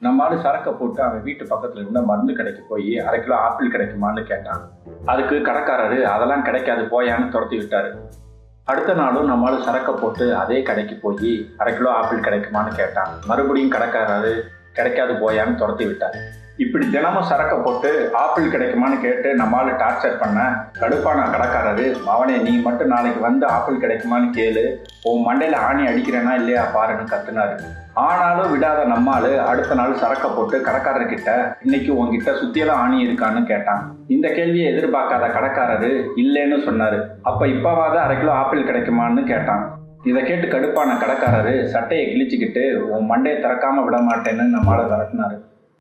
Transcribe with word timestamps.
நம்ம 0.00 0.36
சரக்கை 0.42 0.72
போட்டு 0.72 1.02
அவன் 1.02 1.22
வீட்டு 1.22 1.44
பக்கத்துல 1.44 1.78
இருந்த 1.78 2.00
மருந்து 2.00 2.32
கடைக்கு 2.34 2.62
போய் 2.68 2.98
அரை 2.98 3.20
கிலோ 3.20 3.36
ஆப்பிள் 3.36 3.70
கிடைக்குமான்னு 3.70 4.22
கேட்டான். 4.22 4.60
அதுக்கு 5.04 5.36
கடைக்காரரு 5.36 6.02
அதெல்லாம் 6.02 6.42
கிடைக்காது 6.42 6.82
போயான்னு 6.82 7.28
துரத்தி 7.28 7.58
விட்டாரு. 7.58 7.90
அடுத்த 8.64 8.94
நாளும் 8.94 9.26
நம்ம 9.26 9.58
சரக்கை 9.60 9.94
போட்டு 9.94 10.36
அதே 10.36 10.62
கடைக்கு 10.62 10.98
போய் 11.02 11.32
அரை 11.56 11.76
கிலோ 11.76 11.90
ஆப்பிள் 11.90 12.20
கிடைக்குமான்னு 12.20 12.74
கேட்டான். 12.76 13.10
மறுபடியும் 13.26 13.72
கடைக்காரரு 13.72 14.32
கிடைக்காது 14.72 15.14
போயான்னு 15.14 15.54
துரத்தி 15.54 15.86
விட்டார். 15.86 16.18
இப்படி 16.56 16.90
தினமும் 16.90 17.22
சரக்கை 17.22 17.58
போட்டு 17.58 18.10
ஆப்பிள் 18.12 18.52
கிடைக்குமான்னு 18.52 19.00
கேட்டு 19.00 19.36
நம்மளால 19.36 19.74
டார்ச்சர் 19.82 20.18
பண்ண 20.18 20.38
கடுப்பான 20.80 21.26
கடைக்காரரு. 21.34 22.04
அவனே 22.04 22.36
நீ 22.36 22.60
மட்டும் 22.60 22.88
நாளைக்கு 22.88 23.20
வந்து 23.20 23.46
ஆப்பிள் 23.46 23.82
கிடைக்குமான்னு 23.82 24.28
கேளு. 24.38 24.64
உன் 25.02 25.24
மண்டையில் 25.26 25.54
ஆணி 25.54 25.84
அடிக்கிறேனா 25.86 26.34
இல்லையா 26.34 26.64
பாருன்னு 26.74 27.12
கத்துனாரு. 27.12 27.56
ஆனாலும் 27.92 28.50
விடாத 28.52 28.84
நம்மால் 28.84 29.38
அடுத்த 29.38 29.74
நாள் 29.74 29.94
சரக்கை 29.94 30.30
போட்டு 30.30 30.58
கடைக்காரர்கிட்ட 30.58 31.30
இன்னைக்கு 31.62 31.96
உங்ககிட்ட 31.96 32.30
சுத்தியெல்லாம் 32.30 32.82
ஆணி 32.84 33.06
இருக்கான்னு 33.06 33.42
கேட்டான். 33.44 33.96
இந்த 34.08 34.28
கேள்வியை 34.28 34.74
எதிர்பார்க்காத 34.74 35.28
கடைக்காரரு 35.36 35.92
இல்லைன்னு 36.16 36.58
சொன்னாரு. 36.68 37.00
அப்ப 37.22 37.46
இப்பவாவது 37.46 37.96
அரை 37.96 38.18
கிலோ 38.18 38.32
ஆப்பிள் 38.32 38.68
கிடைக்குமான்னு 38.70 39.24
கேட்டான். 39.24 39.64
இதை 40.04 40.22
கேட்டு 40.22 40.46
கடுப்பான 40.46 40.90
கடைக்காரரு 40.98 41.64
சட்டையை 41.64 42.04
கிழிச்சுக்கிட்டு 42.06 42.76
உன் 42.76 43.08
மண்டையை 43.10 43.38
திறக்காம 43.38 43.84
விட 43.84 43.98
மாட்டேன்னு 43.98 44.44
நம்மால 44.56 44.80
விரட்டினாரு. 44.92 45.36